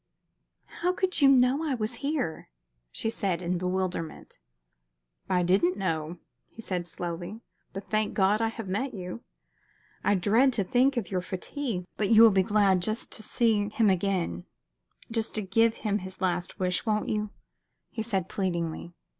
"How 0.81 0.93
could 0.93 1.21
you 1.21 1.27
know 1.27 1.63
I 1.63 1.75
was 1.75 1.97
here?" 2.01 2.49
she 2.91 3.07
said, 3.11 3.43
in 3.43 3.59
bewilderment. 3.59 4.39
"I 5.29 5.43
didn't 5.43 5.77
know," 5.77 6.17
he 6.49 6.59
said, 6.59 6.87
slowly. 6.87 7.41
"But, 7.71 7.87
thank 7.87 8.15
God, 8.15 8.41
I 8.41 8.47
have 8.47 8.67
met 8.67 8.95
you. 8.95 9.21
I 10.03 10.15
dread 10.15 10.53
to 10.53 10.63
think 10.63 10.97
of 10.97 11.11
your 11.11 11.21
fatigue, 11.21 11.85
but 11.97 12.09
you 12.09 12.23
will 12.23 12.31
be 12.31 12.41
glad 12.41 12.81
just 12.81 13.11
to 13.11 13.21
see 13.21 13.69
him 13.69 13.91
again 13.91 14.45
just 15.11 15.35
to 15.35 15.43
give 15.43 15.75
him 15.85 15.99
his 15.99 16.19
last 16.19 16.57
wish 16.59 16.83
won't 16.83 17.07
you?" 17.09 17.29
he 17.91 18.01
said, 18.01 18.27
pleadingly. 18.27 18.95